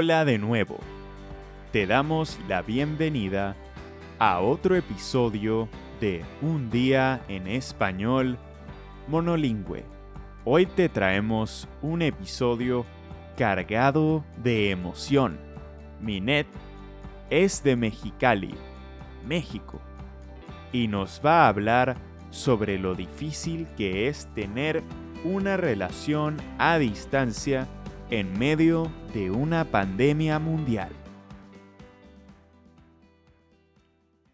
[0.00, 0.78] Hola de nuevo.
[1.72, 3.56] Te damos la bienvenida
[4.20, 5.68] a otro episodio
[6.00, 8.38] de Un día en español
[9.08, 9.84] monolingüe.
[10.44, 12.86] Hoy te traemos un episodio
[13.36, 15.36] cargado de emoción.
[16.00, 16.46] Minet
[17.28, 18.54] es de Mexicali,
[19.26, 19.80] México,
[20.72, 21.96] y nos va a hablar
[22.30, 24.84] sobre lo difícil que es tener
[25.24, 27.66] una relación a distancia
[28.10, 30.90] en medio de una pandemia mundial.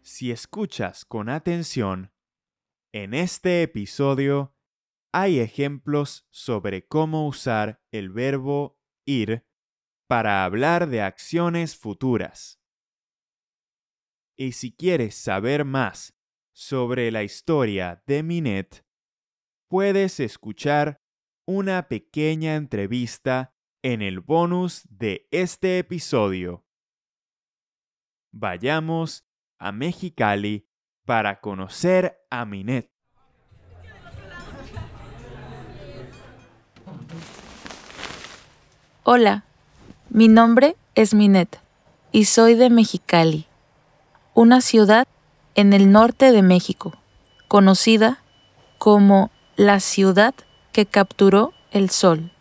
[0.01, 2.13] Si escuchas con atención,
[2.93, 4.55] en este episodio
[5.11, 9.45] hay ejemplos sobre cómo usar el verbo ir
[10.07, 12.61] para hablar de acciones futuras.
[14.37, 16.17] Y si quieres saber más
[16.53, 18.85] sobre la historia de Minet,
[19.67, 21.01] puedes escuchar
[21.45, 23.54] una pequeña entrevista
[23.85, 26.65] en el bonus de este episodio.
[28.31, 29.25] Vayamos
[29.59, 30.67] a Mexicali
[31.05, 32.89] para conocer a Minet.
[39.03, 39.43] Hola,
[40.09, 41.59] mi nombre es Minet
[42.11, 43.45] y soy de Mexicali,
[44.33, 45.07] una ciudad
[45.53, 46.97] en el norte de México,
[47.47, 48.23] conocida
[48.79, 50.33] como la ciudad
[50.71, 52.31] que capturó el sol.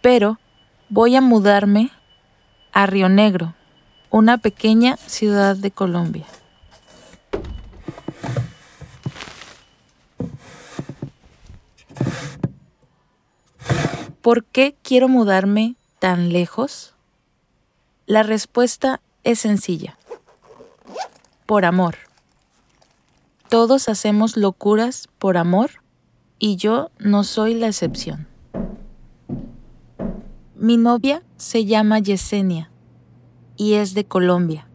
[0.00, 0.38] Pero
[0.88, 1.90] voy a mudarme
[2.72, 3.54] a Río Negro,
[4.10, 6.26] una pequeña ciudad de Colombia.
[14.20, 16.94] ¿Por qué quiero mudarme tan lejos?
[18.06, 19.98] La respuesta es sencilla.
[21.44, 21.96] Por amor.
[23.50, 25.82] Todos hacemos locuras por amor
[26.38, 28.33] y yo no soy la excepción.
[30.64, 32.70] Mi novia se llama Yesenia
[33.54, 34.66] y es de Colombia.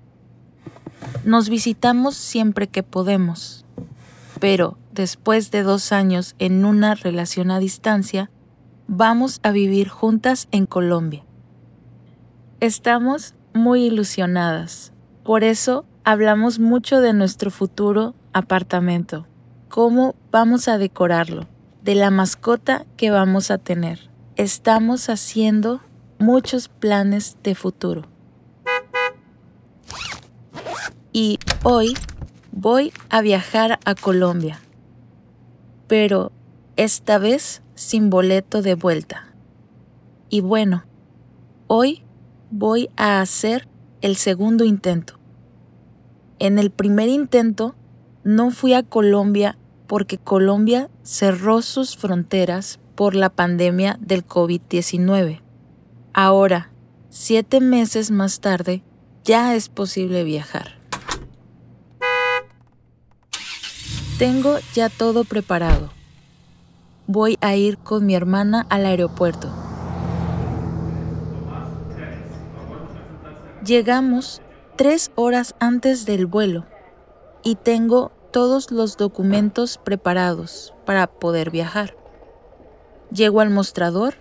[1.25, 3.65] Nos visitamos siempre que podemos,
[4.39, 8.29] pero después de dos años en una relación a distancia,
[8.87, 11.25] vamos a vivir juntas en Colombia.
[12.59, 19.25] Estamos muy ilusionadas, por eso hablamos mucho de nuestro futuro apartamento,
[19.69, 21.47] cómo vamos a decorarlo,
[21.81, 24.08] de la mascota que vamos a tener.
[24.39, 25.81] Estamos haciendo
[26.17, 28.03] muchos planes de futuro.
[31.11, 31.93] Y hoy
[32.53, 34.61] voy a viajar a Colombia,
[35.87, 36.31] pero
[36.77, 39.33] esta vez sin boleto de vuelta.
[40.29, 40.85] Y bueno,
[41.67, 42.05] hoy
[42.49, 43.67] voy a hacer
[43.99, 45.19] el segundo intento.
[46.39, 47.75] En el primer intento
[48.23, 55.39] no fui a Colombia porque Colombia cerró sus fronteras por la pandemia del COVID-19.
[56.11, 56.69] Ahora,
[57.07, 58.83] siete meses más tarde,
[59.23, 60.81] ya es posible viajar.
[64.17, 65.93] Tengo ya todo preparado.
[67.07, 69.49] Voy a ir con mi hermana al aeropuerto.
[73.63, 74.41] Llegamos
[74.75, 76.65] tres horas antes del vuelo
[77.45, 81.98] y tengo todos los documentos preparados para poder viajar.
[83.11, 84.15] Llego al mostrador,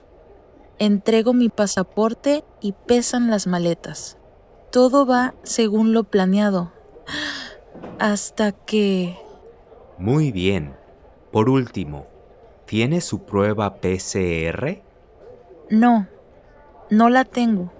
[0.78, 4.16] entrego mi pasaporte y pesan las maletas.
[4.72, 6.72] Todo va según lo planeado.
[7.98, 9.16] Hasta que...
[9.98, 10.74] Muy bien.
[11.32, 12.06] Por último,
[12.64, 14.82] ¿tiene su prueba PCR?
[15.68, 16.06] No,
[16.88, 17.72] no la tengo.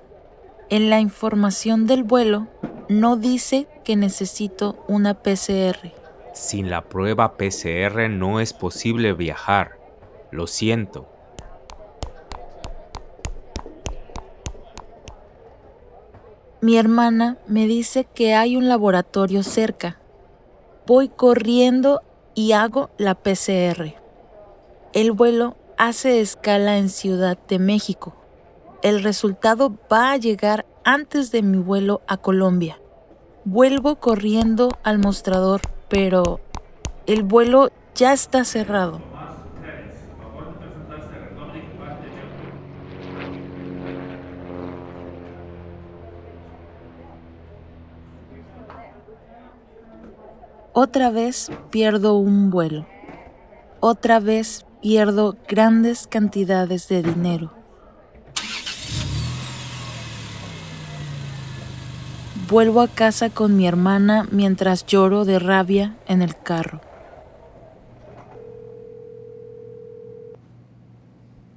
[0.69, 2.49] En la información del vuelo
[2.91, 5.93] no dice que necesito una PCR.
[6.35, 9.78] Sin la prueba PCR no es posible viajar.
[10.31, 11.07] Lo siento.
[16.61, 19.99] Mi hermana me dice que hay un laboratorio cerca.
[20.87, 22.03] Voy corriendo
[22.35, 23.95] y hago la PCR.
[24.93, 28.17] El vuelo hace escala en Ciudad de México.
[28.83, 32.81] El resultado va a llegar antes de mi vuelo a Colombia.
[33.45, 36.41] Vuelvo corriendo al mostrador, pero
[37.07, 39.08] el vuelo ya está cerrado.
[50.81, 52.87] Otra vez pierdo un vuelo.
[53.81, 57.53] Otra vez pierdo grandes cantidades de dinero.
[62.49, 66.81] Vuelvo a casa con mi hermana mientras lloro de rabia en el carro.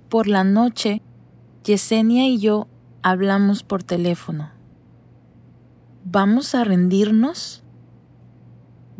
[0.09, 1.03] Por la noche,
[1.63, 2.67] Yesenia y yo
[3.03, 4.49] hablamos por teléfono.
[6.05, 7.60] ¿Vamos a rendirnos?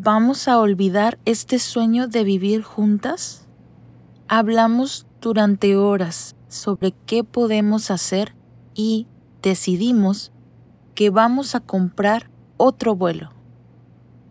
[0.03, 3.45] ¿Vamos a olvidar este sueño de vivir juntas?
[4.27, 8.33] Hablamos durante horas sobre qué podemos hacer
[8.74, 9.06] y
[9.44, 10.31] decidimos
[10.95, 13.30] que vamos a comprar otro vuelo.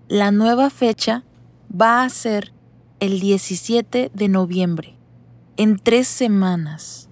[0.09, 1.23] La nueva fecha
[1.71, 2.53] va a ser
[2.99, 4.97] el 17 de noviembre,
[5.57, 7.09] en tres semanas.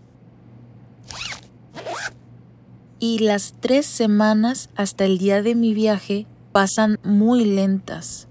[2.98, 8.27] Y las tres semanas hasta el día de mi viaje pasan muy lentas.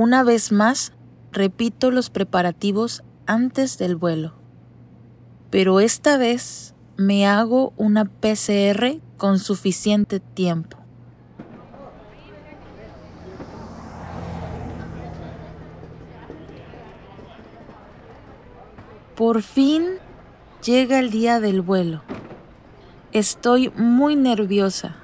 [0.00, 0.92] Una vez más,
[1.32, 4.32] repito los preparativos antes del vuelo.
[5.50, 10.78] Pero esta vez me hago una PCR con suficiente tiempo.
[19.16, 19.84] Por fin
[20.64, 22.02] llega el día del vuelo.
[23.10, 24.94] Estoy muy nerviosa.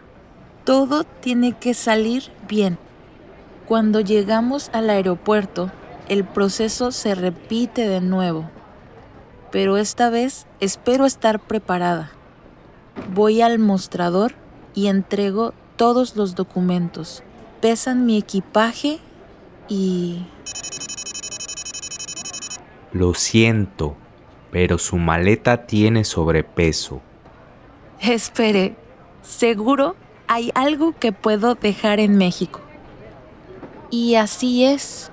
[0.62, 2.78] Todo tiene que salir bien.
[3.66, 5.70] Cuando llegamos al aeropuerto,
[6.08, 8.50] el proceso se repite de nuevo.
[9.50, 12.10] Pero esta vez espero estar preparada.
[13.14, 14.34] Voy al mostrador
[14.74, 17.22] y entrego todos los documentos.
[17.62, 18.98] Pesan mi equipaje
[19.68, 20.26] y...
[22.92, 23.96] Lo siento,
[24.50, 27.00] pero su maleta tiene sobrepeso.
[28.00, 28.76] Espere,
[29.22, 29.96] seguro
[30.28, 32.60] hay algo que puedo dejar en México.
[33.96, 35.12] Y así es.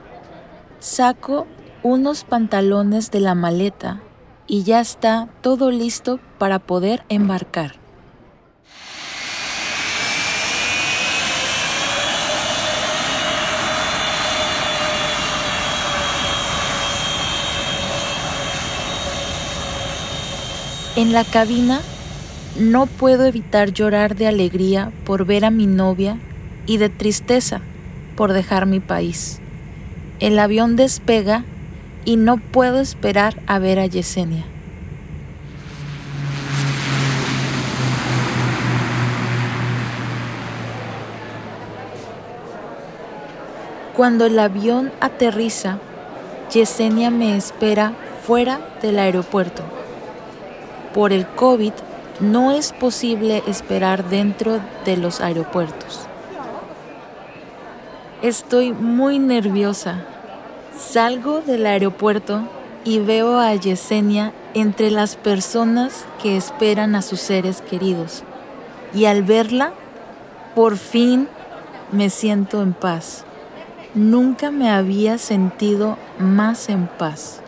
[0.80, 1.46] Saco
[1.84, 4.02] unos pantalones de la maleta
[4.48, 7.76] y ya está todo listo para poder embarcar.
[20.96, 21.82] En la cabina
[22.60, 26.18] no puedo evitar llorar de alegría por ver a mi novia
[26.66, 27.62] y de tristeza
[28.22, 29.40] por dejar mi país.
[30.20, 31.44] El avión despega
[32.06, 34.46] y no puedo esperar a ver a Yesenia.
[43.96, 45.80] Cuando el avión aterriza,
[46.54, 47.94] Yesenia me espera
[48.24, 49.64] fuera del aeropuerto.
[50.94, 51.74] Por el COVID
[52.20, 56.11] no es posible esperar dentro de los aeropuertos.
[58.22, 60.06] Estoy muy nerviosa.
[60.78, 62.48] Salgo del aeropuerto
[62.84, 68.24] y veo a Yesenia entre las personas que esperan a sus seres queridos.
[68.94, 69.74] Y al verla,
[70.56, 71.28] por fin
[71.92, 73.26] me siento en paz.
[73.96, 77.42] Nunca me había sentido más en paz.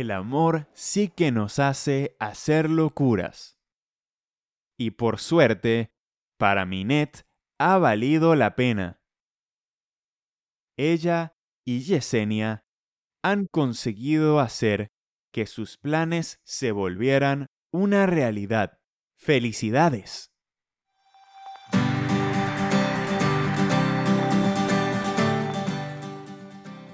[0.00, 3.56] el amor sí que nos hace hacer locuras.
[4.76, 5.93] Y por suerte,
[6.38, 7.26] para Minet
[7.58, 9.00] ha valido la pena.
[10.76, 12.64] Ella y Yesenia
[13.22, 14.90] han conseguido hacer
[15.32, 18.78] que sus planes se volvieran una realidad.
[19.16, 20.30] ¡Felicidades!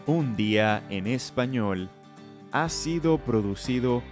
[0.07, 1.91] Un día en español
[2.53, 4.03] ha sido producido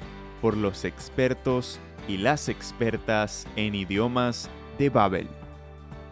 [0.41, 4.49] por los expertos y las expertas en idiomas
[4.79, 5.29] de Babel.